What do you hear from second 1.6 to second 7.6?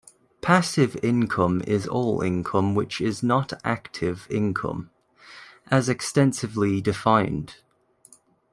is all income which is not active income, as extensively defined.